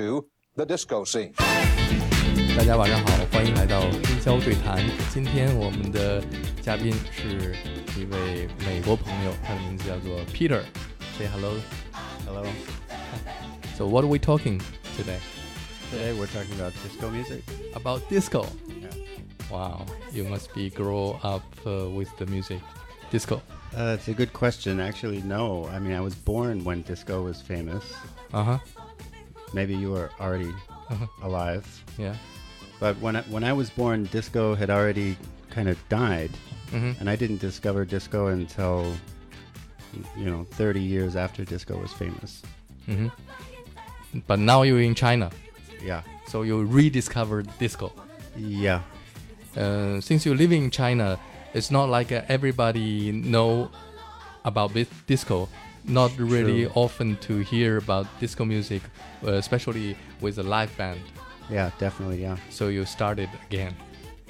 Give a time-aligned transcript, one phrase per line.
[0.00, 0.26] into
[0.56, 1.32] the disco scene.
[2.56, 4.82] 大家晚上好，欢迎来到深交对谈。
[5.12, 6.22] 今天我们的
[6.62, 7.54] 嘉宾是
[7.98, 11.52] 一位美国朋友，他的名字叫做 Peter。Say hello.
[12.24, 12.46] Hello.
[13.76, 14.60] So what are we talking
[14.96, 15.18] today?
[15.92, 17.42] Today we're talking about disco music.
[17.74, 18.46] About disco.
[18.66, 18.90] Yeah.
[19.50, 22.60] Wow, you must be grow up uh, with the music,
[23.10, 23.42] disco.
[23.76, 24.80] Uh, it's a good question.
[24.80, 25.68] Actually, no.
[25.72, 27.84] I mean, I was born when disco was famous.
[28.32, 28.58] Uh huh.
[29.53, 30.53] Maybe you were already
[30.89, 31.07] Uh-huh.
[31.27, 31.65] alive.
[31.97, 32.15] Yeah.
[32.79, 35.15] But when I, when I was born, disco had already
[35.49, 36.31] kind of died,
[36.71, 36.99] Mhm.
[36.99, 38.93] and I didn't discover disco until
[40.17, 42.41] you know 30 years after disco was famous.
[42.87, 43.11] Mhm.
[44.27, 45.29] But now you're in China,
[45.83, 46.01] Yeah.
[46.27, 47.91] so you rediscovered disco.
[48.37, 48.81] Yeah.
[49.55, 51.19] Uh, since you live in China,
[51.53, 53.69] it's not like uh, everybody know
[54.45, 54.71] about
[55.07, 55.47] disco.
[55.85, 56.71] Not really True.
[56.75, 58.81] often to hear about disco music,
[59.25, 60.99] uh, especially with a live band.
[61.49, 61.71] Yeah.
[61.79, 62.21] Definitely.
[62.21, 62.37] Yeah.
[62.49, 63.75] So you started again.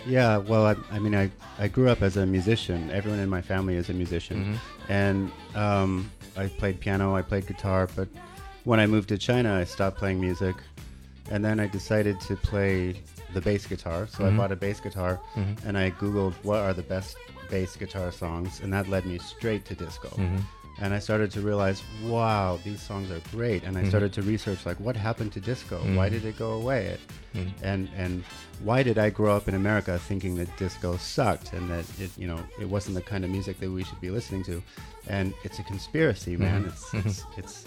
[0.08, 2.90] Yeah, well, I, I mean, I, I grew up as a musician.
[2.90, 4.38] Everyone in my family is a musician.
[4.44, 4.58] Mhm.
[4.90, 8.08] And um, I played piano, I played guitar, but
[8.64, 10.56] when I moved to China, I stopped playing music.
[11.30, 12.96] And then I decided to play
[13.36, 14.08] the bass guitar.
[14.08, 14.34] So Mhm.
[14.34, 15.56] I bought a bass guitar Mhm.
[15.68, 17.16] and I Googled what are the best
[17.52, 20.10] bass guitar songs, and that led me straight to disco.
[20.82, 23.64] And I started to realize, wow, these songs are great.
[23.64, 23.90] And I Mhm.
[23.90, 25.80] started to research, like, what happened to disco?
[25.84, 25.96] Mhm.
[25.96, 26.98] Why did it go away?
[27.34, 27.52] Mhm.
[27.64, 28.24] and and
[28.62, 32.28] why did I grow up in America thinking that disco sucked and that it you
[32.28, 34.62] know it wasn't the kind of music that we should be listening to,
[35.08, 36.66] and it's a conspiracy, man.
[36.66, 36.68] Mhm.
[36.68, 37.66] It's it's it's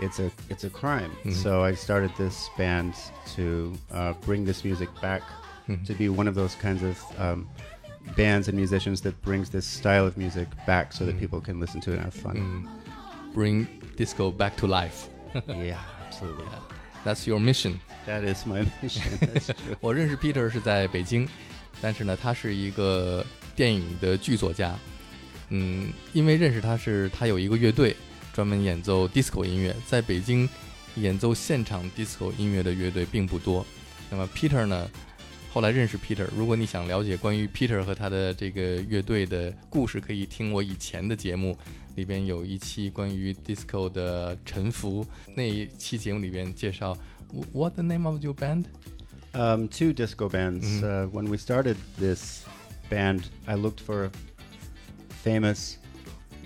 [0.00, 1.10] it's a it's a crime.
[1.24, 1.32] Mhm.
[1.32, 2.92] So I started this band
[3.36, 5.22] to uh, bring this music back
[5.86, 7.48] to be one of those kinds of um,
[8.15, 11.19] bands and musicians that brings this style of music back so that Mhm.
[11.19, 12.35] people can listen to it and have fun.
[12.35, 12.67] Mm.
[13.33, 13.67] Bring
[13.97, 15.07] disco back to life.
[15.47, 16.45] Yeah, absolutely.
[17.03, 17.79] That's your mission.
[18.05, 19.17] That is my mission.
[19.19, 19.75] That's true.
[19.79, 21.27] 我认识 Peter 是在北京，
[21.81, 23.25] 但是呢，他是一个
[23.55, 24.77] 电影的剧作家。
[25.49, 27.95] 嗯，因为认识他是他有一个乐队，
[28.31, 30.47] 专门演奏 disco 音乐，在北京
[30.95, 33.65] 演奏现场 disco 音乐的乐队并不多。
[34.09, 34.89] 那么 Peter 呢，
[35.51, 41.57] 后来认识 Peter，如果你想了解关于 Peter 和他的这个乐队的故事，可以听我以前的节目，
[41.95, 46.97] 里边有一期关于 disco 的沉浮，那一期节目里边介绍
[47.51, 48.65] What the name of your band？
[49.33, 50.61] Um, two disco bands.
[50.63, 50.83] Mhm.
[50.83, 52.43] Uh, when we started this
[52.89, 54.11] band, I looked for
[55.23, 55.77] famous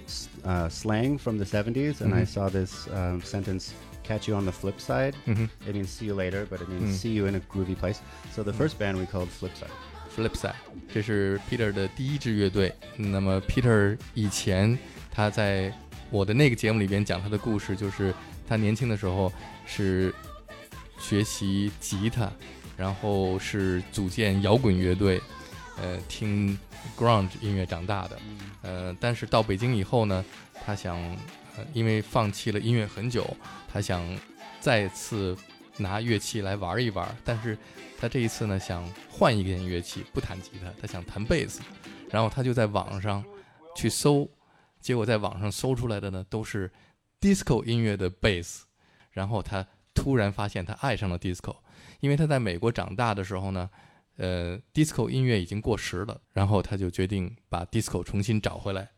[0.06, 2.28] s- uh, slang from the 70s, and I Mhm.
[2.28, 3.72] saw this um, sentence
[4.03, 5.15] Catch you on the flip side.
[5.27, 6.97] It means see you later, but it means Mm.
[6.97, 7.99] see you in a groovy place.
[8.35, 9.71] So the first band we called Flipside.
[10.15, 10.55] Flipside，
[10.93, 12.75] 这是 Peter 的第一支乐队。
[12.97, 14.79] 那么 Peter 以前
[15.11, 15.73] 他在
[16.11, 18.13] 我的那个节目里边讲他的故事，就是
[18.47, 19.33] 他年轻的时候
[19.65, 20.15] 是
[20.99, 22.31] 学习吉他，
[22.77, 25.19] 然后是组建摇滚乐队，
[25.81, 26.59] 呃，听
[26.95, 28.19] grunge 音乐长大的。
[28.61, 30.23] 呃，但是到北京以后呢，
[30.67, 31.17] 他想，呃，
[31.73, 33.37] 因为放弃了音乐很久，
[33.69, 34.03] 他想
[34.61, 35.37] 再次
[35.79, 37.57] 拿乐器来玩一玩，但是
[37.99, 41.61] 他这一次呢，想换一件乐器，不弹吉他，他想弹贝斯，
[42.11, 43.25] 然后他就在网上
[43.77, 44.29] 去搜，
[44.81, 46.71] 结果在网上搜出来的呢都是
[47.21, 48.67] disco 音乐的贝斯，
[49.11, 51.57] 然后他突然发现他爱上了 disco，
[52.01, 53.71] 因为他在美国长大的时候呢，
[54.17, 58.91] 呃，disco 音乐已经过时了，然后他就决定把 disco 重新找回来，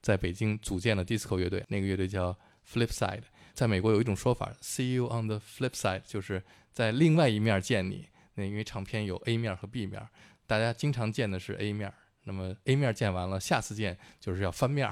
[0.00, 2.36] 在北京组建了 disco 乐队，那个乐队叫
[2.66, 3.22] Flipside。
[3.54, 6.42] 在美国有一种说法，see you on the flip side，就是
[6.72, 8.06] 在另外一面见你。
[8.34, 10.00] 那因为唱片有 A 面和 B 面，
[10.46, 11.92] 大家经常见的是 A 面，
[12.22, 14.88] 那么 A 面见完了，下次见就是要翻面，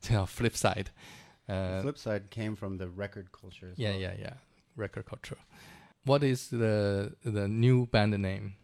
[0.00, 0.86] 就叫 flip side。
[1.46, 3.72] 呃 Flipside came from the record culture.
[3.72, 4.34] as Yeah, yeah, yeah.
[4.76, 5.38] Record culture.
[6.04, 8.54] What is the the new band name?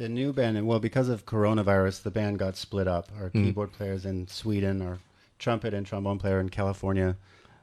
[0.00, 3.10] The new band, and well, because of coronavirus, the band got split up.
[3.20, 3.32] Our Mm.
[3.44, 4.96] keyboard player's in Sweden, our
[5.38, 7.18] trumpet and trombone player in California.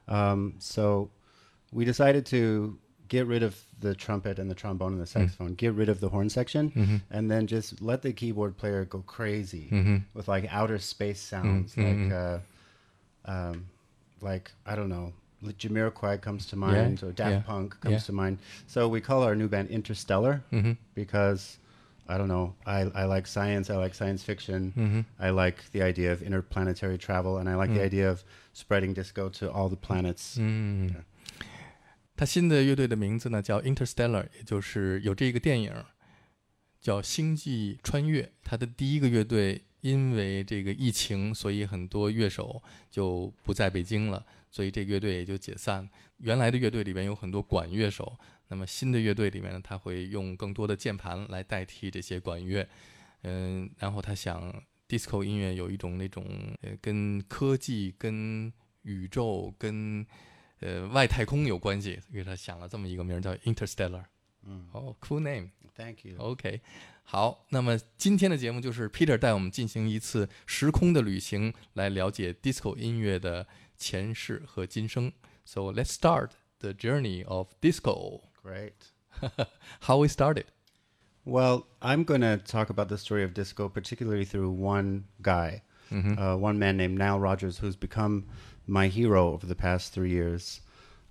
[0.08, 1.10] Um, so
[1.74, 5.74] we decided to get rid of the trumpet and the trombone and the saxophone, get
[5.74, 7.02] rid of the horn section, Mhm.
[7.10, 10.04] and then just let the keyboard player go crazy Mhm.
[10.14, 11.86] with like outer space sounds, Mhm.
[11.88, 12.40] like uh,
[13.26, 13.66] um,
[14.22, 15.12] like I don't know.
[15.44, 18.00] Jamiroquai comes to mind, or Daft yeah, Punk comes yeah.
[18.00, 18.38] to mind.
[18.68, 20.78] So we call our new band Interstellar Mhm.
[20.94, 21.58] because
[22.08, 22.54] I don't know.
[22.64, 23.70] I, I like science.
[23.70, 24.72] I like science fiction.
[24.74, 25.06] Mhm.
[25.18, 27.86] I like the idea of interplanetary travel, and I like the Mm.
[27.86, 28.24] idea of
[28.54, 30.38] spreading disco to all the planets.
[30.40, 30.96] 嗯，
[32.16, 35.74] 他新的乐队的名字呢叫 Interstellar，也就是有这个电影
[36.80, 38.24] 叫《星际穿越》。
[38.44, 45.88] 他的第一个乐队因为这个疫情，所以很多乐手就不在北京了，所以这个乐队也就解散。
[46.18, 52.68] 原来的乐队里边有很多管乐手，那么新的乐队里面呢，他会用更多的键盘来代替这些管乐。
[53.24, 56.26] 嗯，然后他想，disco 音乐有一种那种
[56.62, 58.52] 呃，跟科技、跟
[58.84, 60.06] 宇宙、跟
[60.60, 64.06] 呃外太空有关系，给他想了这么一个名儿叫 Interstellar。
[64.44, 65.50] 嗯，哦，cool name。
[65.76, 66.16] Thank you.
[66.18, 66.62] OK，
[67.04, 73.46] 好，那么今天的节目就是 Peter 带我们进行一次时空的旅行，来了解 disco 音乐的
[73.78, 75.12] 前世和今生。
[75.44, 78.22] So let's start the journey of disco.
[78.44, 78.92] Great.
[79.82, 80.46] How we started?
[81.26, 86.18] Well, I'm going to talk about the story of disco, particularly through one guy, mm-hmm.
[86.18, 88.26] uh, one man named Nile Rodgers, who's become
[88.66, 90.62] my hero over the past three years.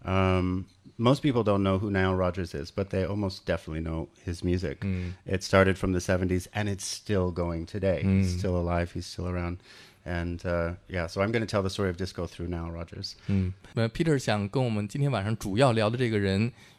[0.05, 0.67] Um,
[0.99, 4.81] most people don't know who Nile Rodgers is, but they almost definitely know his music.
[4.81, 5.13] Mm.
[5.27, 8.03] It started from the 70s and it's still going today.
[8.05, 8.21] Mm.
[8.21, 9.59] He's still alive, he's still around.
[10.07, 13.17] And uh, yeah, so I'm going to tell the story of disco through Nile Rodgers.
[13.29, 13.49] Mm.
[13.49, 14.19] Uh, 嗯，呃，Peter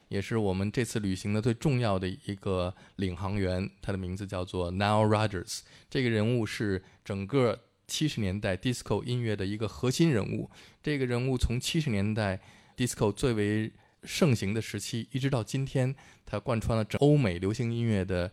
[0.09, 5.61] 也是我们这次旅行的最重要的一个领航员，他的名字叫做 Nile Rodgers。
[5.89, 10.49] 这个人物是整个七十年代 disco 音乐的一个核心人物。
[10.81, 12.39] 这个人物从七十年代
[12.75, 13.71] disco 最为
[14.03, 15.93] 盛行的时期，一直到今天，
[16.25, 18.31] 他贯穿了整欧美流行音乐的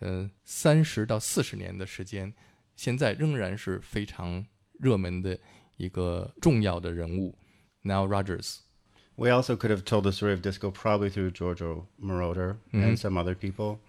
[0.00, 2.34] 呃三十到四十年的时间，
[2.74, 4.44] 现在仍然是非常
[4.80, 5.38] 热门的
[5.76, 7.38] 一个重要的人物。
[7.84, 8.58] Nile Rodgers。
[9.21, 13.33] We also could have told the story of disco probably through Giorgio Moroder and some other
[13.33, 13.79] people.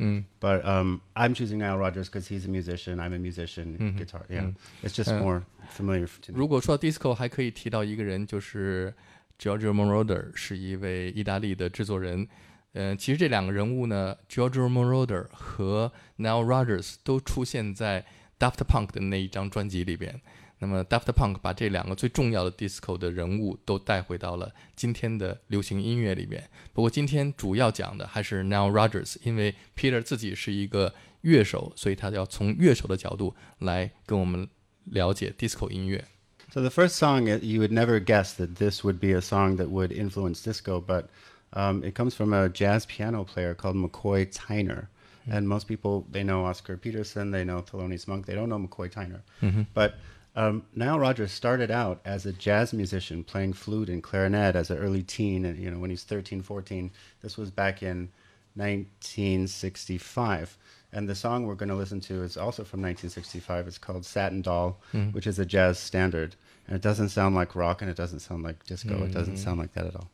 [0.40, 2.98] But um, I'm choosing Nile Rodgers because he's a musician.
[2.98, 4.24] I'm a musician, guitar.
[4.30, 4.52] Yeah,
[4.82, 6.38] it's just more familiar f- to me.
[6.38, 8.94] 如果说到 disco，还可以提到一个人，就是
[9.38, 12.26] Giorgio Moroder，是一位意大利的制作人。
[12.72, 18.06] 嗯、其实这两个人物呢，Giorgio Moroder 和 Nile Rodgers 都出现在
[18.38, 20.22] Daft Punk 的那一张专辑里边。
[20.62, 26.42] 那么 Daft Punk 把这两个最重要的 disco 的人物都带回到了今天的流行音乐里边。
[26.72, 34.48] 不过今天主要讲的还是 Nile Rodgers，因为 Peter 自己是一个乐手，所以他要从乐手的角度来跟我们
[34.84, 36.04] 了解 disco 音乐。
[36.50, 39.56] So the first song, uh, you would never guess that this would be a song
[39.58, 41.04] that would influence disco, but
[41.52, 44.86] um, it comes from a jazz piano player called McCoy Tyner.
[45.30, 48.88] And most people, they know Oscar Peterson, they know Thelonious Monk, they don't know McCoy
[48.90, 49.20] Tyner.
[49.74, 49.96] But
[50.36, 54.78] um, Nile Rodgers started out as a jazz musician playing flute and clarinet as an
[54.78, 56.90] early teen, and you know when he's 13, 14.
[57.22, 58.10] This was back in
[58.54, 60.56] 1965.
[60.90, 63.68] And the song we're going to listen to is also from 1965.
[63.68, 64.80] It's called Satin Doll,
[65.12, 66.34] which is a jazz standard.
[66.66, 69.04] And it doesn't sound like rock and it doesn't sound like disco.
[69.04, 70.06] It doesn't sound like that at all.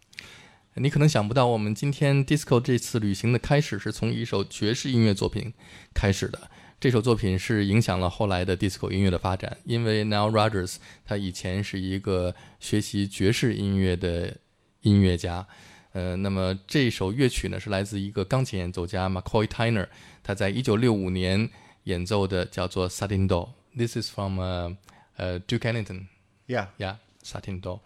[0.77, 5.55] 你可能想不到，我们今天 disco 这次旅行的开始是从一首爵士音乐作品
[5.95, 6.51] 开始的。
[6.80, 14.38] 这首作品是影响了后来的 disco 音乐的发展，因为 Nile Rodgers 他以前是一个学习爵士音乐的
[14.82, 15.46] 音乐家。
[15.92, 19.88] 呃，那么这首乐曲呢是来自一个钢琴演奏家 McCoy Tyner，
[20.24, 21.50] 他在一九六五年
[21.84, 23.50] 演奏的，叫做 Satin Doll。
[23.76, 24.78] This is from 呃
[25.18, 26.68] 呃 Duke Ellington，Yeah.
[26.78, 27.82] yeah Satin Doll。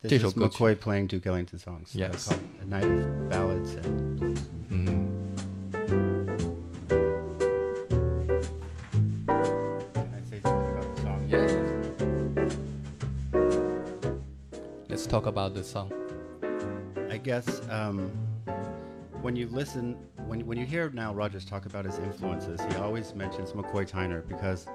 [0.00, 1.94] This 这首歌 McCoy playing Duke Ellington songs.
[1.94, 2.32] uh, Yes.
[2.62, 3.76] A Night of Ballads.
[3.82, 4.38] And
[4.70, 5.29] 嗯。
[15.10, 15.92] Talk about the song.
[17.10, 18.12] I guess um,
[19.22, 19.96] when you listen,
[20.28, 24.26] when, when you hear Nile Rodgers talk about his influences, he always mentions McCoy Tyner
[24.28, 24.68] because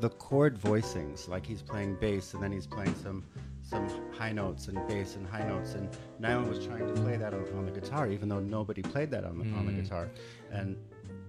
[0.00, 3.24] the chord voicings, like he's playing bass and then he's playing some
[3.62, 5.88] some high notes and bass and high notes, and
[6.18, 9.24] Nile was trying to play that on, on the guitar, even though nobody played that
[9.24, 10.10] on the, on the guitar,
[10.50, 10.76] and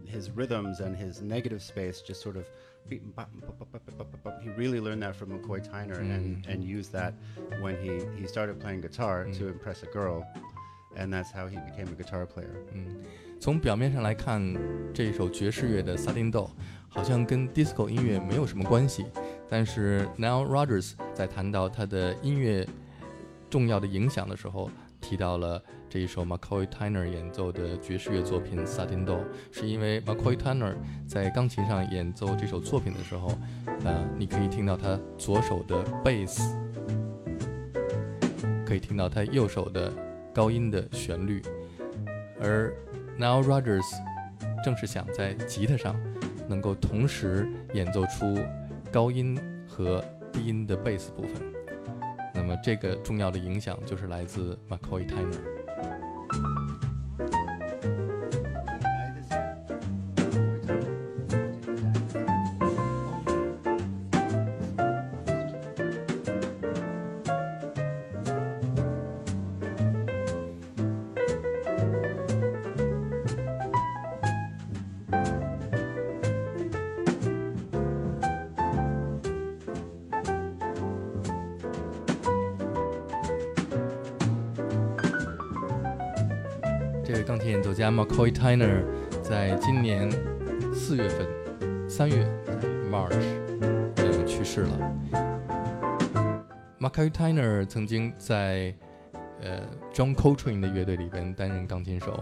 [0.06, 2.46] his rhythms and his negative space just sort of
[2.89, 4.43] beat- bop, bop, bop, bop, bop, bop, bop.
[4.43, 7.15] He really learned that from McCoy Tyner and, and used that
[7.61, 10.25] when he, he started playing guitar to impress a girl,
[10.97, 12.55] and that's how he became a guitar player.
[13.41, 14.41] 从表面上来看，
[14.95, 16.51] 这首爵士乐的《萨丁豆》
[16.89, 19.05] 好像跟 disco 音乐没有什么关系，
[19.51, 22.67] 但是 Nile Rodgers 在谈到他的音乐
[23.51, 24.71] 重要的影响的时候，
[25.01, 29.16] 提到了 这一首 McCoy Tyner 演奏的爵士乐作品《萨丁豆》，
[29.52, 30.76] 是因为 McCoy Tyner
[31.08, 33.36] 在钢琴上演奏这首作品的时候，
[33.84, 36.56] 呃，你可以听到他左手的贝斯，
[38.64, 39.92] 可以听到他右手的
[40.32, 41.42] 高音的旋律，
[42.40, 42.72] 而
[43.18, 43.90] Nile Rodgers
[44.64, 46.00] 正是想在吉他上
[46.48, 48.38] 能够同时演奏出
[48.92, 49.36] 高音
[49.68, 51.42] 和低音的贝斯部分。
[52.36, 55.59] 那么这个重要的影响就是来自 McCoy Tyner。
[88.20, 88.84] 演奏家 McCoy Tyner
[89.24, 90.12] 在今年
[90.74, 92.28] 四月份，三月
[92.92, 93.16] March，
[93.96, 94.78] 呃去世了。
[96.80, 98.76] McCoy Tyner 曾经在
[99.42, 99.62] 呃
[99.94, 102.22] John Coltrane 的乐队里边担任钢琴手，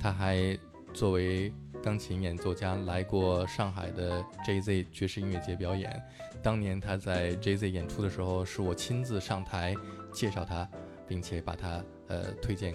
[0.00, 0.56] 他还
[0.94, 6.00] 作为钢琴演奏家来过上海的 JZ 爵士音乐节表演。
[6.40, 9.74] 当年他在 JZ 演出的时候，是我亲自上台
[10.12, 10.68] 介绍他，
[11.08, 12.74] 并且把他呃推荐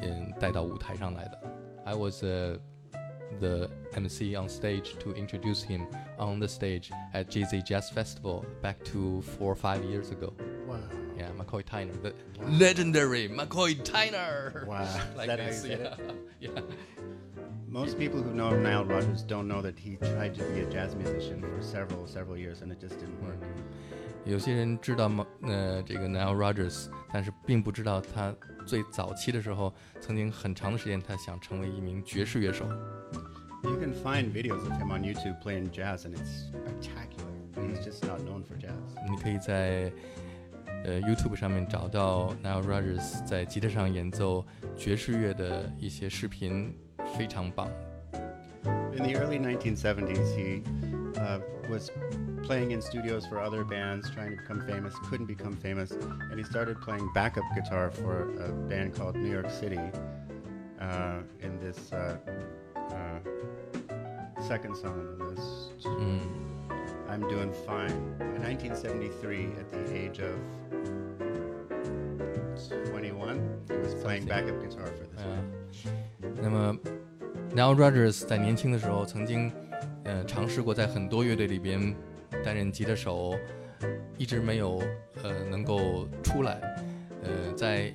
[0.00, 1.40] 嗯带到舞台上来的。
[1.85, 2.57] I was uh,
[3.39, 5.87] the MC on stage to introduce him
[6.19, 10.33] on the stage at JZ Jazz Festival back to four or five years ago.
[10.67, 10.77] Wow.
[11.17, 12.13] Yeah, McCoy Tyner, the
[12.47, 14.65] legendary McCoy Tyner.
[14.65, 14.83] Wow.
[14.83, 16.05] Is Like that how you this, said yeah.
[16.05, 16.15] it?
[16.55, 16.61] yeah.
[17.67, 20.93] Most people who know Nile Rodgers don't know that he tried to be a jazz
[20.95, 23.37] musician for several, several years and it just didn't work.
[24.25, 25.25] 有些人知道吗？
[25.41, 28.35] 呃，这个 Nile Rodgers，但是并不知道他
[28.66, 32.66] 最早期的时候，曾经很长的时间，他想成为一名爵士乐手。
[33.62, 37.24] You can find videos of him on YouTube playing jazz and it's spectacular.
[37.54, 38.74] He's just not known for jazz.
[39.08, 39.90] 你可以在
[40.84, 44.44] 呃 YouTube 上面找到 Nile Rodgers 在吉他上演奏
[44.76, 46.76] 爵士乐的一些视频，
[47.16, 47.68] 非常棒。
[48.64, 50.62] In the early 1970s, he
[51.17, 51.39] uh,
[51.69, 51.91] was
[52.43, 56.43] playing in studios for other bands, trying to become famous, couldn't become famous, and he
[56.43, 59.79] started playing backup guitar for a band called New York City
[60.79, 62.17] uh, in this uh,
[62.75, 63.19] uh,
[64.41, 65.69] second song in this.
[65.85, 66.19] 嗯
[67.09, 67.91] I'm doing fine.
[68.21, 70.39] In 1973, at the age of
[72.89, 74.27] 21, he was playing Something.
[74.27, 75.51] backup guitar for this 嗯
[76.21, 76.77] band.，那么
[77.53, 79.51] Nile Rodgers 在年轻的时候曾经
[80.06, 81.94] 呃尝试过在很多乐队里边
[82.44, 83.34] 担任吉他手，
[84.16, 84.80] 一直没有
[85.22, 86.60] 呃能够出来。
[87.22, 87.92] 呃，在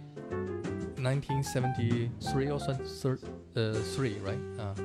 [0.97, 3.17] 1973哦算 thir
[3.53, 4.75] 呃 three right 啊，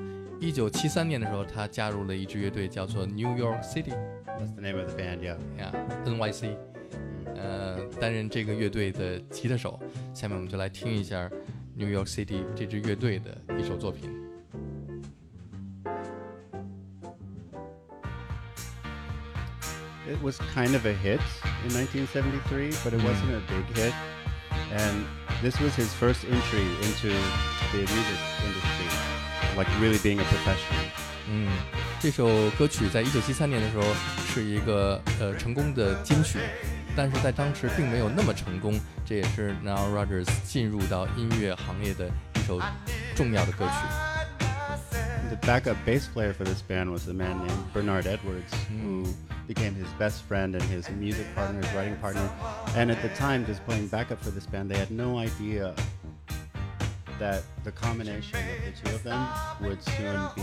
[0.40, 3.92] 一九七三年的时候，他加入了一支乐队叫做 New York City
[4.38, 5.36] That's the name of the band, yeah.
[5.58, 5.72] 呀
[6.04, 6.56] NYC，
[7.34, 9.80] 呃，担任这个乐队的吉他手。
[10.14, 11.28] 下面我们就来听一下
[11.74, 14.10] New York City 这支乐队的一首作品。
[20.07, 21.21] It was kind of a hit
[21.63, 23.93] in 1973, but it wasn't a big hit.
[24.71, 25.05] And
[25.41, 27.09] this was his first entry into
[27.71, 28.87] the music industry,
[29.55, 30.85] like really being a professional.
[31.29, 31.47] 嗯，
[31.99, 33.83] 这首歌曲在一九七三年的时候
[34.33, 36.39] 是一个呃成功的金曲，
[36.95, 38.79] 但是在当时并没有那么成功。
[39.05, 42.59] 这也是 Nile Rodgers 进入到音乐行业的一首
[43.15, 43.73] 重要的歌曲。
[45.29, 49.05] The backup bass player for this band was a man named Bernard Edwards, who
[49.46, 52.28] became his best friend and his music partner, his writing partner.
[52.76, 55.74] And at the time, just playing backup for this band, they had no idea
[57.18, 59.26] that the combination of the two of them
[59.62, 60.42] would soon be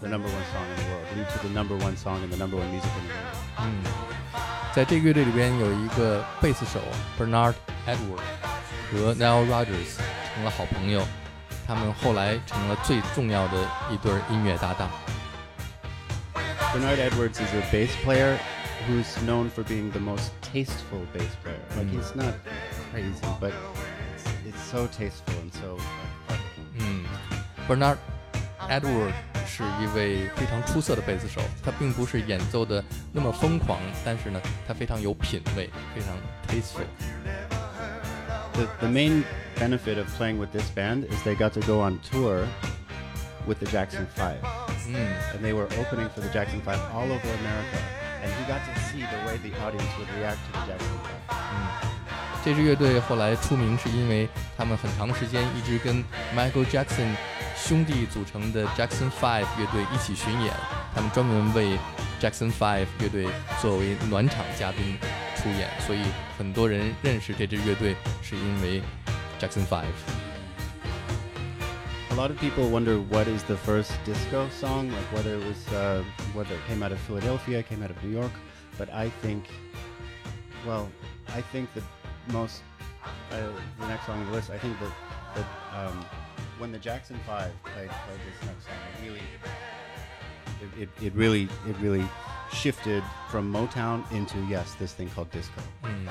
[0.00, 2.36] the number one song in the world, lead to the number one song and the
[2.36, 3.36] number one music in the world.
[3.56, 4.12] Hmm.
[4.74, 6.80] 在这个乐队里边有一个贝斯手
[7.18, 7.54] Bernard
[7.86, 8.22] Edwards
[8.90, 9.98] 和 Neil Rodgers
[10.34, 11.06] 成了好朋友，
[11.66, 13.58] 他们后来成了最重要的
[13.90, 14.88] 一对音乐搭档。
[16.73, 18.39] Bernard Edwards is a bass player
[18.87, 21.59] who's known for being the most tasteful bass player.
[21.75, 21.97] Like Mm.
[21.97, 22.33] he's not
[22.91, 23.53] crazy, but
[24.15, 25.77] it's, it's so tasteful and so.
[26.29, 26.37] uh,
[26.79, 27.05] 嗯，
[27.67, 27.97] Bernard
[28.69, 29.13] Edward
[29.45, 36.15] 是一位非常出色的贝斯手，他并不是演奏的那么疯狂，但是呢，他非常有品味，非常
[36.47, 36.85] tasteful。
[38.53, 39.23] The, the main
[39.57, 42.47] benefit of playing with this band is they got to go on tour
[43.45, 44.41] with the Jackson Five,
[44.88, 44.94] 嗯
[45.34, 47.78] and they were opening for the Jackson Five all over America,
[48.22, 51.20] and he got to see the way the audience would react to the Jackson Five.
[51.30, 51.90] 嗯，
[52.44, 56.04] 这支乐队后来出名是因为他们很长时间一直跟
[56.36, 57.14] Michael Jackson
[57.56, 60.52] 兄弟组成的 Jackson Five 乐队一起巡演，
[60.94, 61.78] 他们专门为
[62.20, 63.28] Jackson Five 乐队
[63.60, 64.98] 作为暖场嘉宾
[65.36, 66.00] 出演，所以
[66.36, 68.82] 很多人认识这支乐队是因为
[69.40, 70.31] Jackson Five。
[72.11, 76.03] A lot of people wonder what is the first disco song, like whether it was uh,
[76.33, 78.31] whether it came out of Philadelphia, came out of New York.
[78.77, 79.45] But I think,
[80.65, 80.89] well,
[81.35, 81.83] I think the
[82.31, 82.63] most
[83.31, 83.37] uh,
[83.79, 84.49] the next song on the list.
[84.49, 84.91] I think that
[85.35, 85.45] that
[85.75, 86.05] um,
[86.57, 89.21] when the Jackson Five played, played this next song, it really
[90.61, 92.07] it, it, it really it really
[92.51, 95.61] shifted from Motown into yes, this thing called disco.
[95.83, 96.07] 嗯，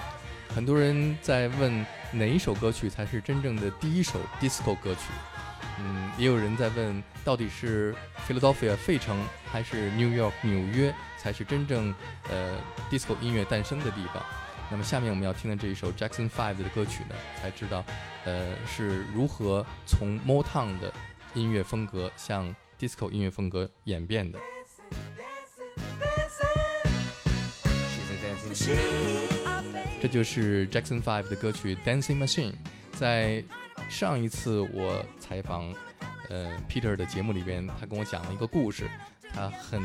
[0.55, 5.01] 很多人在问哪一首歌曲才是真正的第一首 disco 歌曲。
[5.80, 7.96] 嗯，也有人在问，到底是
[8.28, 9.18] Philadelphia 费城
[9.52, 11.94] 还是 New York 纽约才是真正
[12.30, 12.58] 呃
[12.90, 14.24] disco 音乐诞生的地方？
[14.70, 17.84] 那么下面我们要听的这一首 Jackson Five 的歌曲呢，才知道
[18.26, 20.94] 呃是如何从 Motown 的
[21.34, 24.40] 音乐风格向 disco 音乐风格演变的。
[30.02, 32.52] 这就是 Jackson Five 的歌曲《Dancing Machine》。
[33.02, 33.44] 在
[33.90, 35.74] 上一次我采访
[36.30, 38.88] 呃 Peter 的节目里边，他跟我讲了一个故事，
[39.34, 39.82] 他很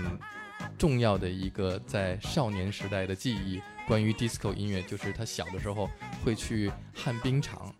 [0.76, 5.88] 重要的一个在少年时代的记忆，关于 disco 音乐，就是他小的时候
[6.22, 7.74] 会去旱冰场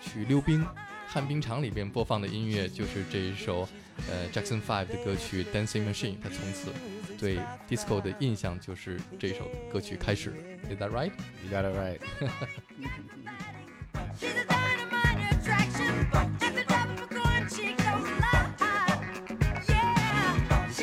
[0.00, 0.66] 去溜冰，
[1.06, 3.68] 旱冰场里边播放的音乐就是这一首
[4.10, 6.72] 呃 Jackson Five 的歌曲《Dancing Machine》，他从此
[7.18, 10.32] 对 disco 的印象就是这首歌曲开始。
[10.70, 11.12] Is that right?
[11.44, 12.00] You got it right.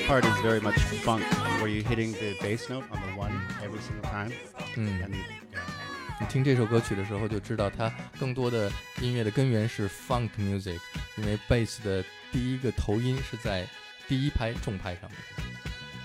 [0.07, 1.23] part is very much funk,
[1.61, 4.33] where you're hitting the bass note on the one every single time.
[4.77, 5.61] 嗯， And yeah.
[6.21, 10.79] 你听这首歌曲的时候就知道，它更多的音乐的根源是 funk music，
[11.17, 13.67] 因为 bass 的第一个头音是在
[14.07, 15.19] 第一拍重拍上面。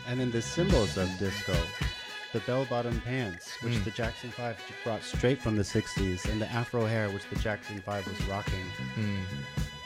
[0.08, 1.54] And then the symbols of disco,
[2.32, 3.84] the bell-bottom pants, which Mm.
[3.84, 7.40] the Jackson Five j- brought straight from the '60s, and the Afro hair, which the
[7.42, 8.64] Jackson Five was rocking.
[8.98, 9.26] 嗯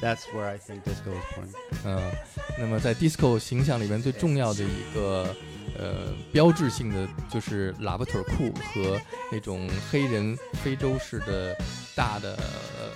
[0.04, 1.50] That's where I think disco was born.
[1.84, 2.12] 呃，
[2.58, 5.36] 那么在 disco 形象里面最重要的一个
[5.78, 9.00] 呃标志性的就是喇叭腿裤和
[9.32, 11.56] 那种黑人非洲式的
[11.96, 12.38] 大的、
[12.80, 12.92] 呃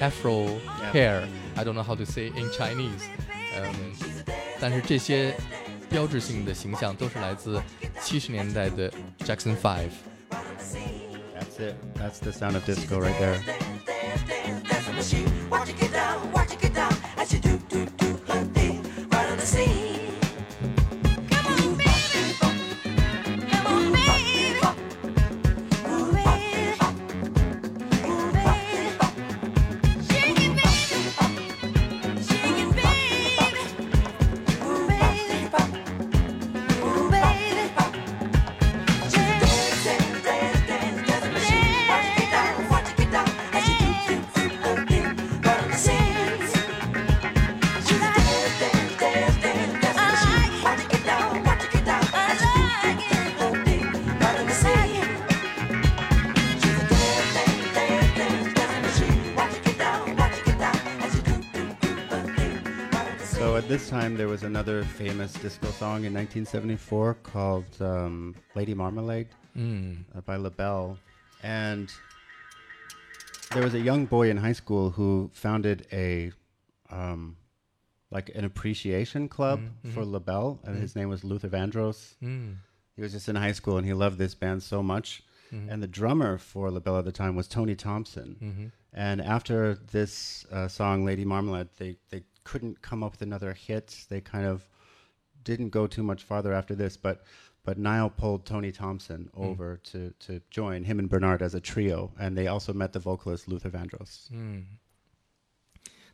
[0.00, 0.48] afro
[0.92, 3.08] hair。I don't know how to say in Chinese。
[3.56, 3.72] 嗯，
[4.60, 5.34] 但是这些
[5.88, 7.60] 标志性的形象都是来自
[8.02, 8.90] 七十年代的
[9.20, 9.90] Jackson Five。
[11.34, 11.74] That's it.
[11.96, 13.40] That's the sound of disco right there.
[64.09, 69.97] time, there was another famous disco song in 1974 called um, Lady Marmalade mm.
[70.15, 70.97] uh, by LaBelle.
[71.43, 71.91] And
[73.53, 76.31] there was a young boy in high school who founded a
[76.89, 77.37] um,
[78.09, 79.91] like an appreciation club mm-hmm.
[79.91, 80.81] for LaBelle, and mm-hmm.
[80.81, 82.15] his name was Luther Vandross.
[82.23, 82.55] Mm.
[82.95, 85.21] He was just in high school, and he loved this band so much.
[85.53, 85.69] Mm-hmm.
[85.69, 88.37] And the drummer for LaBelle at the time was Tony Thompson.
[88.41, 88.65] Mm-hmm.
[88.93, 94.05] And after this uh, song, Lady Marmalade, they, they couldn't come up with another hit.
[94.09, 94.61] They kind of
[95.43, 97.17] didn't go too much farther after this, but
[97.63, 99.43] but Nile pulled Tony Thompson hmm.
[99.43, 99.91] over mm.
[99.91, 103.47] to to join him and Bernard as a trio, and they also met the vocalist
[103.47, 104.29] Luther Vandross.
[104.29, 104.33] Hmm.
[104.33, 104.79] 嗯，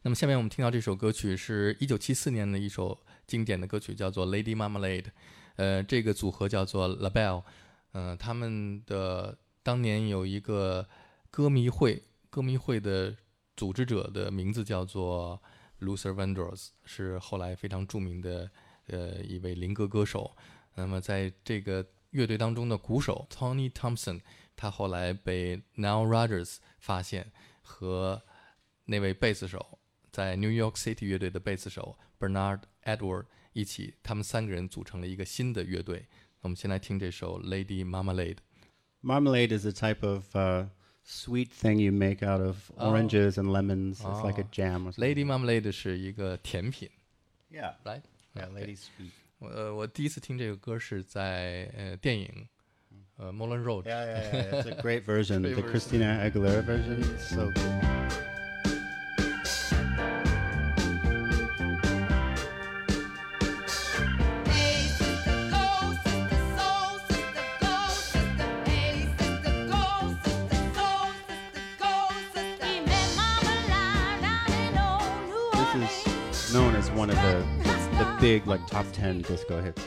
[0.01, 5.03] 那么下面我们听到这首歌曲是一九七四年的一首经典的歌曲，叫做《Lady Marmalade》。
[5.55, 7.09] 呃，这个组合叫做 La
[15.80, 18.50] Luther Vandross，是后来非常着名的
[18.86, 20.36] 呃一位灵歌歌手。
[20.74, 24.20] 那么在这个乐队当中的鼓手 Tony Thompson，
[24.56, 28.22] 他后来被 Nile Rodgers 发现，和
[28.84, 29.78] 那位贝斯手
[30.10, 36.06] 在 New York City 乐队的贝斯手 Bernard Edward 一起，他们三个人组成了一个新的乐队。
[36.40, 38.36] 我们先来听这首《Lady Marmalade》。
[39.02, 40.68] Marmalade is a type of uh,
[41.05, 42.89] sweet thing you make out of oh.
[42.89, 44.01] oranges and lemons.
[44.01, 44.47] It's like a oh.
[44.51, 44.91] jam.
[44.97, 45.71] Lady Marmalade
[47.49, 48.03] yeah right.
[48.35, 49.11] Yeah, Lady Sweet.
[49.39, 52.47] 呃，我第一次听这个歌是在呃电影，
[53.17, 53.83] 呃《Moulin Rouge》。
[53.85, 54.61] Yeah, yeah, yeah.
[54.61, 55.41] It's a great version.
[55.43, 57.03] The Christina Aguilera version.
[57.19, 57.94] So good.
[75.83, 77.45] Is known as one of the
[77.97, 79.81] the big like top ten disco hits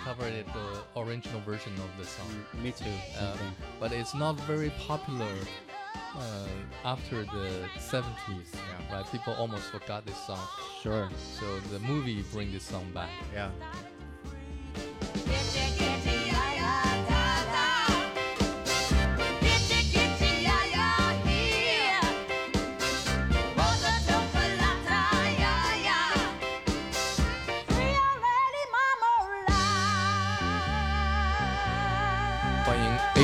[0.00, 2.44] discovered the original version of the song.
[2.62, 2.84] Me too.
[3.18, 3.36] Uh,
[3.78, 5.34] but it's not very popular
[6.16, 6.46] uh,
[6.84, 8.04] after the 70s.
[8.28, 8.96] Yeah.
[8.96, 9.12] Right?
[9.12, 10.46] People almost forgot this song.
[10.82, 11.08] Sure.
[11.38, 13.10] So the movie bring this song back.
[13.34, 13.50] Yeah.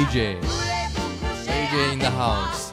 [0.06, 2.72] AJ。AJ in the house.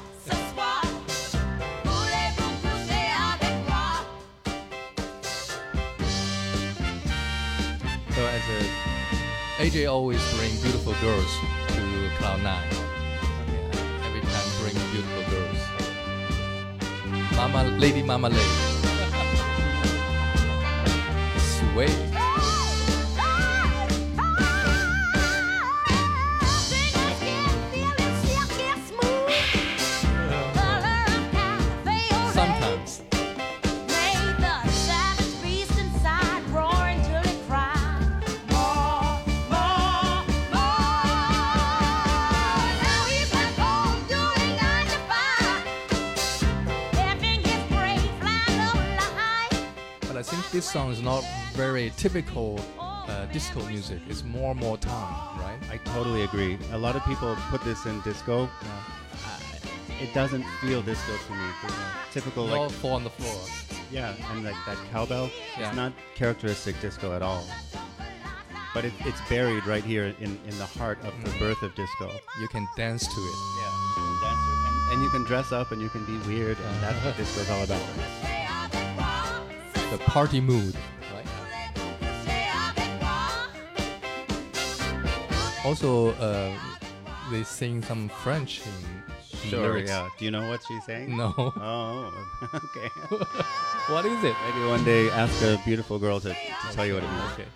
[8.14, 8.70] So as a
[9.64, 11.38] AJ always bring beautiful girls
[11.70, 12.70] to Cloud Nine.
[14.06, 15.60] Every time bring beautiful girls.
[17.36, 18.44] Mama, Lady Mama Lady.
[21.40, 22.13] Sway.
[50.64, 54.00] This song is not very typical uh, disco music.
[54.08, 55.60] It's more more time, right?
[55.70, 56.58] I totally agree.
[56.72, 58.44] A lot of people put this in disco.
[58.62, 60.02] Yeah.
[60.02, 61.38] It doesn't feel disco to me.
[61.64, 61.76] You know,
[62.14, 63.42] typical They all like fall on the floor.
[63.92, 65.30] yeah, and like that cowbell.
[65.60, 65.68] Yeah.
[65.68, 67.44] It's not characteristic disco at all.
[68.74, 72.10] But it, it's buried right here in, in the heart of the birth of disco.
[72.40, 73.40] You can dance to it.
[73.60, 74.62] Yeah, you can dance to it.
[74.68, 77.50] And, and you can dress up and you can be weird, and that's what disco's
[77.50, 78.33] all about.
[79.94, 80.74] The party mood,
[81.14, 81.28] right?
[85.64, 86.52] Also, uh,
[87.32, 89.90] they sing some French in Sure, lyrics.
[89.92, 90.10] yeah.
[90.18, 91.16] Do you know what she's saying?
[91.16, 91.32] No.
[91.38, 92.12] Oh,
[92.56, 92.90] okay.
[93.94, 94.36] what is it?
[94.48, 96.36] Maybe one day ask a beautiful girl to, to
[96.72, 97.34] tell you what it means.
[97.34, 97.48] Okay.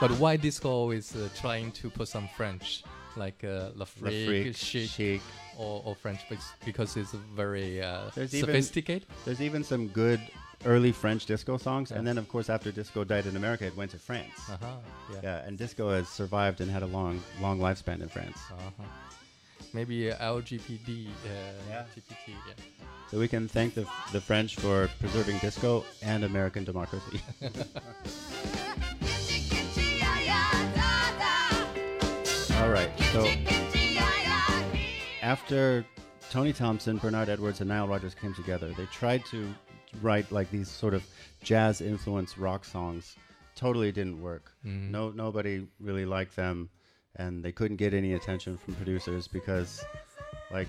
[0.00, 2.84] But why disco always uh, trying to put some French,
[3.16, 5.22] like uh, La freak, Chic, chic.
[5.56, 6.20] or, or French,
[6.66, 9.06] because it's very uh, There's even- sophisticated?
[9.24, 10.20] There's even some good
[10.64, 11.98] early French disco songs, Yeah.
[11.98, 14.38] and then of course after disco died in America, it went to France.
[14.48, 14.66] Uh-huh.
[15.12, 15.20] Yeah.
[15.22, 18.38] Yeah, and disco has survived and had a long, long lifespan in France.
[18.50, 18.82] Uh-huh.
[19.72, 21.06] Maybe uh, LGBT.
[21.06, 21.28] Uh,
[21.68, 21.84] Yeah.
[21.94, 22.54] GPT, yeah.
[23.10, 27.20] So we can thank the, the French for preserving disco and American democracy.
[32.60, 33.26] All right, so
[35.22, 35.84] after
[36.30, 39.52] Tony Thompson, Bernard Edwards, and Nile Rodgers came together, they tried to
[40.02, 41.02] write like these sort of
[41.42, 43.16] jazz influenced rock songs
[43.56, 44.52] totally didn't work.
[44.64, 44.90] Mm.
[44.90, 46.70] No, nobody really liked them,
[47.16, 49.84] and they couldn't get any attention from producers because,
[50.50, 50.68] like,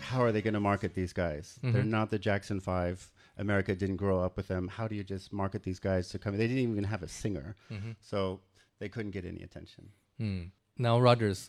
[0.00, 1.58] how are they going to market these guys?
[1.58, 1.72] Mm-hmm.
[1.72, 3.10] They're not the Jackson Five.
[3.36, 4.68] America didn't grow up with them.
[4.68, 6.36] How do you just market these guys to come?
[6.36, 7.92] They didn't even have a singer, mm-hmm.
[8.00, 8.40] so
[8.78, 9.88] they couldn't get any attention.
[10.20, 10.50] Mm.
[10.76, 11.46] Now Rodgers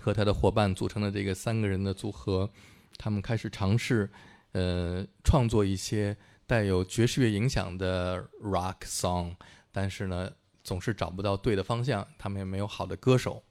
[0.00, 2.50] 和他的伙伴组成的这个三个人的组合，
[2.96, 4.10] 他们开始尝试
[4.52, 9.34] 呃创作一些带有爵士乐影响的 rock song，
[9.70, 10.30] 但是呢
[10.62, 13.42] 总是找不到对的方向，他们也没有好的歌手。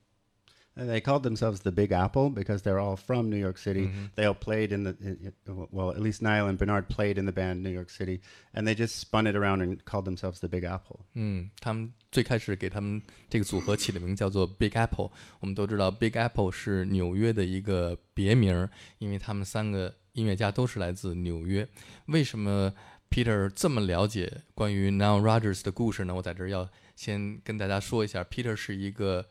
[0.75, 3.88] They called themselves the Big Apple because they're all from New York City.
[3.88, 4.05] Mm-hmm.
[4.15, 4.95] They all played in the
[5.71, 8.21] well, at least Nile and Bernard played in the band New York City,
[8.53, 11.01] and they just spun it around and called themselves the Big Apple.
[11.15, 11.49] Mm.
[11.49, 15.12] 嗯，他们最开始给他们这个组合起的名叫做 Big Apple。
[15.41, 21.67] 我们都知道 Big Apple 是纽约的一个别名，因为他们三个音乐家都是来自纽约。
[22.05, 22.73] 为什么
[23.10, 26.15] Peter 这么了解关于 Now Rodgers 的故事呢？
[26.15, 29.25] 我在这儿要先跟大家说一下，Peter 是一个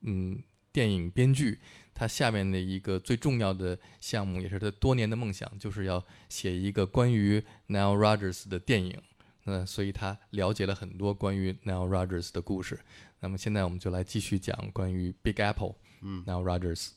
[0.00, 0.42] 嗯。
[0.73, 1.59] 电影编剧，
[1.93, 9.01] 他下面的一个最重要的项目，也是他多年的梦想，就是要写一个关于 Nile Rodgers 的电影。
[9.45, 12.79] 那所以他了解了很多关于 Nile Rodgers 的故事。
[13.19, 16.89] 那么现在我们就来继续讲关于 Big Apple、Nile Rodgers。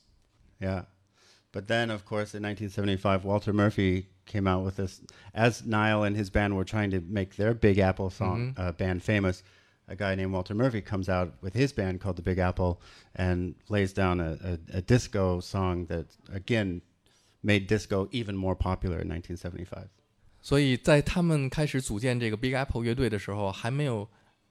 [0.61, 0.85] Yeah.
[1.53, 5.03] But then, of course, in 1975, Walter Murphy came out with this.
[5.35, 9.03] As Niall and his band were trying to make their Big Apple song uh, band
[9.03, 9.43] famous,
[9.89, 12.81] a guy named Walter Murphy comes out with his band called the Big Apple
[13.15, 16.83] and lays down a, a, a disco song that, again,
[17.43, 19.89] made disco even more popular in 1975.
[20.41, 24.09] 所以在他们开始组建这个 Big Apple 乐队的时候，还没有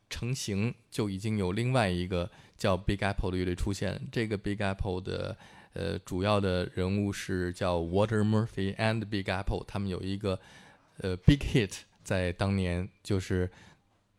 [0.09, 4.01] 成型，就已经有另外一个叫 Big Apple 的乐队出现。
[4.11, 5.37] 这个 Big Apple 的
[5.73, 10.39] 呃主要的人物是叫 Walter Murphy and Big Apple，他们有一个
[10.97, 13.49] 呃 Big Hit，在当年就是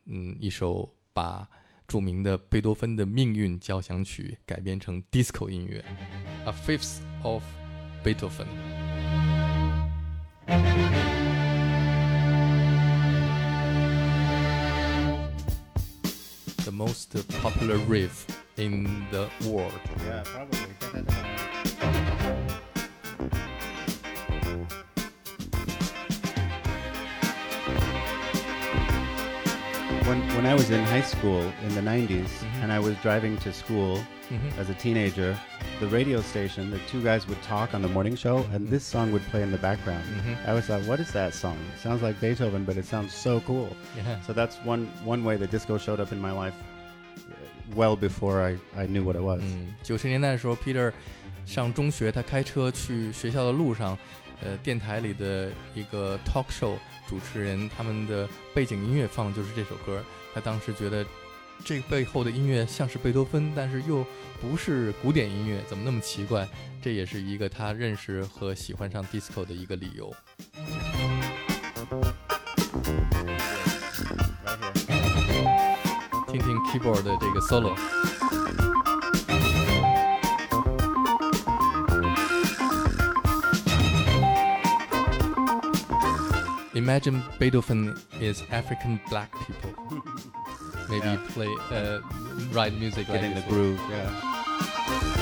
[0.07, 1.50] 嗯一首 把
[1.88, 5.84] 著名的贝多芬的命运交响曲改编成 disco 音乐
[6.46, 7.42] ，A Fifth of
[8.04, 8.46] Beethoven。
[16.64, 18.28] The most popular riff
[18.58, 19.72] in the world.
[20.06, 21.57] Yeah, probably.
[30.37, 32.29] When, when I was in high school in the 90s
[32.61, 33.99] and I was driving to school
[34.59, 35.35] as a teenager,
[35.81, 39.11] the radio station, the two guys would talk on the morning show and this song
[39.13, 40.05] would play in the background.
[40.45, 41.57] I always thought, what is that song?
[41.75, 43.75] It sounds like Beethoven, but it sounds so cool.
[43.97, 44.21] Yeah.
[44.27, 46.53] So that's one, one way that disco showed up in my life
[47.17, 47.33] uh,
[47.75, 49.41] well before I, I knew what it was.
[49.43, 50.93] 嗯，九十年代的时候，Peter
[51.47, 53.97] 上中学，他开车去学校的路上，
[54.42, 56.76] 呃，电台里的一个 talk show
[57.08, 60.04] 主持人他们的背景音乐放的就是这首歌。
[60.34, 61.06] 他当时觉得
[61.66, 64.06] 这背后的音乐像是贝多芬，但是又
[64.40, 66.48] 不是古典音乐，怎么那么奇怪？
[66.82, 70.14] 这也是一个他认识和喜欢上 disco 的一个理由。
[76.28, 77.76] 听听 keyboard 的这个 solo。
[86.88, 89.74] Imagine Beethoven is African black people.
[90.88, 91.18] Maybe Yeah.
[91.34, 92.00] play, uh,
[92.54, 95.18] write music like in the groove, yeah.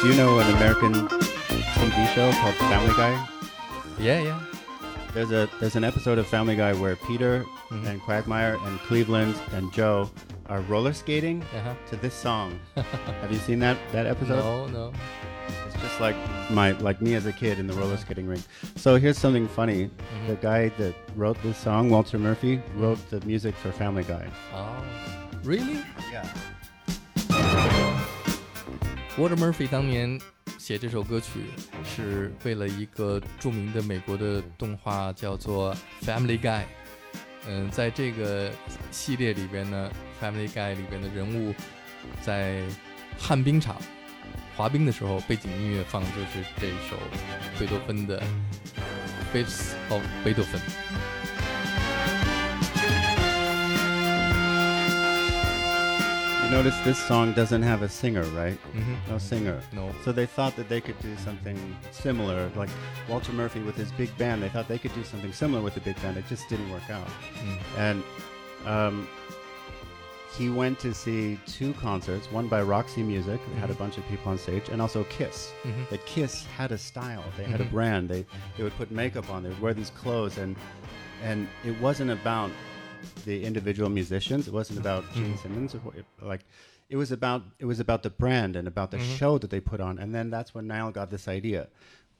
[0.00, 3.28] Do you know an American TV show called Family Guy?
[3.98, 4.40] Yeah, yeah.
[5.12, 7.86] There's a there's an episode of Family Guy where Peter Mhm.
[7.86, 10.08] and Quagmire and Cleveland and Joe
[10.48, 11.74] are roller skating Uh-huh.
[11.90, 12.60] to this song.
[12.76, 14.38] Have you seen that that episode?
[14.38, 14.92] No, no.
[15.97, 16.15] It's just like
[16.49, 18.43] my like me as a kid in the roller skating rink.
[18.75, 19.89] So here's something funny.
[20.27, 24.27] The guy that wrote this song, Walter Murphy, wrote the music for Family Guy.
[24.53, 24.83] Oh,
[25.43, 25.83] really?
[26.11, 26.25] Yeah.
[29.17, 30.19] Walter Murphy 当年
[30.57, 31.41] 写这首歌曲
[31.83, 36.61] 是为了一个着名的美国的动画叫做《Family Guy》。
[37.47, 38.49] 嗯，在这个
[38.89, 39.91] 系列里边呢，《
[40.23, 41.53] Family Guy》里边的人物
[42.21, 42.61] 在
[43.19, 43.75] 旱冰场
[44.57, 46.95] 滑冰的时候，背景音乐放的就是这首
[47.59, 48.21] 贝多芬的《
[49.33, 50.59] Fifth of Beethoven》。
[56.43, 58.57] You notice this song doesn't have a singer, right?
[58.75, 58.97] Mhm.
[59.09, 59.59] No singer.
[59.71, 59.89] No.
[60.05, 61.57] So they thought that they could do something
[61.91, 62.69] similar, like
[63.09, 64.43] Walter Murphy with his big band.
[64.43, 66.17] They thought they could do something similar with the big band.
[66.17, 67.07] It just didn't work out.
[67.43, 68.03] 嗯 And
[68.67, 69.07] um,
[70.36, 74.06] he went to see two concerts, one by Roxy Music, that had a bunch of
[74.08, 75.52] people on stage, and also Kiss.
[75.64, 75.88] Mhm.
[75.90, 77.24] That Kiss had a style.
[77.36, 77.70] They had a Mhm.
[77.70, 78.08] brand.
[78.08, 79.42] They they would put makeup on.
[79.42, 80.56] They would wear these clothes, and
[81.22, 82.50] and it wasn't about
[83.24, 84.48] the individual musicians.
[84.48, 85.24] It wasn't about mm-hmm.
[85.24, 85.74] Gene Simmons.
[85.74, 85.80] Or,
[86.20, 86.44] like
[86.88, 89.16] it was about it was about the brand and about the mm-hmm.
[89.16, 89.98] show that they put on.
[89.98, 91.68] And then that's when Nile got this idea.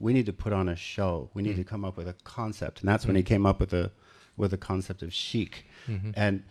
[0.01, 1.31] We need to put on a show.
[1.35, 1.69] We need to mm-hmm.
[1.69, 2.81] come up with a concept.
[2.81, 3.91] And that's when he came up with a
[4.37, 5.67] with the concept of chic.
[6.15, 6.45] And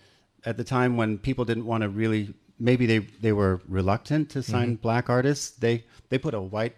[0.46, 4.42] at the time when people didn't want to really maybe they, they were reluctant to
[4.42, 6.74] sign black artists, they they put a white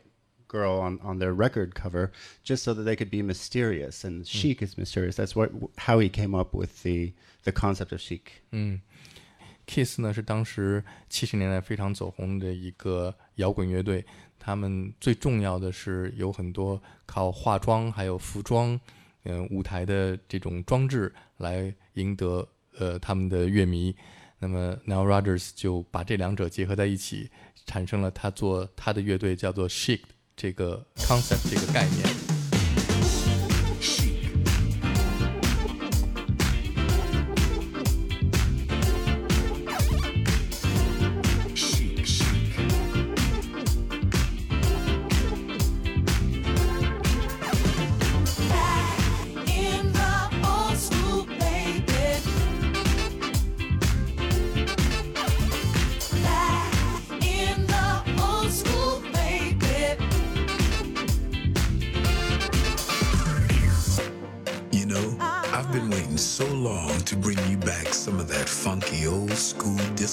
[0.48, 2.12] girl on, on their record cover
[2.42, 5.16] just so that they could be mysterious and chic is mysterious.
[5.16, 7.12] That's what how he came up with the
[7.44, 8.42] the concept of chic.
[8.52, 8.80] 嗯，
[9.66, 14.04] Kiss 呢是当时七十年代非常走红的一个摇滚乐队，
[14.38, 18.78] 他们最重要的是有很多靠化妆还有服装，
[19.24, 22.46] 嗯、舞台的这种装置来赢得
[22.79, 23.95] 呃他们的乐迷。
[24.39, 27.29] 那么 Nile Rodgers 就把这两者结合在一起，
[27.65, 29.99] 产生了他做他的乐队叫做 Shig
[30.35, 32.28] 这个 concept 这个概念。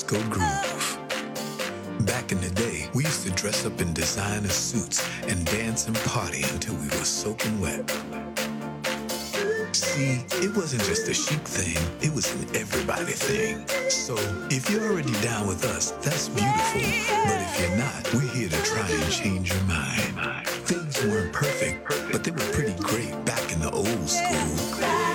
[0.07, 0.99] Disco groove.
[2.07, 5.97] Back in the day, we used to dress up in designer suits and dance and
[5.97, 7.91] party until we were soaking wet.
[9.73, 13.67] See, it wasn't just a chic thing, it was an everybody thing.
[13.91, 14.15] So,
[14.51, 16.81] if you're already down with us, that's beautiful.
[17.27, 20.47] But if you're not, we're here to try and change your mind.
[20.67, 25.06] Things weren't perfect, but they were pretty great back in the old school.